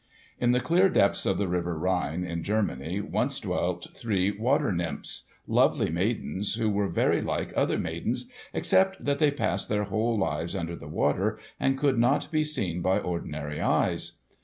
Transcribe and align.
In 0.39 0.49
the 0.49 0.59
clear 0.59 0.89
depths 0.89 1.27
of 1.27 1.37
the 1.37 1.47
river 1.47 1.77
Rhine, 1.77 2.23
in 2.23 2.41
Germany, 2.41 3.01
once 3.01 3.39
dwelt 3.39 3.85
three 3.93 4.31
water 4.31 4.71
nymphs—lovely 4.71 5.91
maidens 5.91 6.55
who 6.55 6.71
were 6.71 6.87
very 6.87 7.21
like 7.21 7.53
other 7.55 7.77
maidens, 7.77 8.25
except 8.51 9.05
that 9.05 9.19
they 9.19 9.29
passed 9.29 9.69
their 9.69 9.83
whole 9.83 10.17
lives 10.17 10.55
under 10.55 10.75
the 10.75 10.87
water 10.87 11.37
and 11.59 11.77
could 11.77 11.99
not 11.99 12.31
be 12.31 12.43
seen 12.43 12.81
by 12.81 12.97
ordinary 12.97 13.61
eyes. 13.61 14.13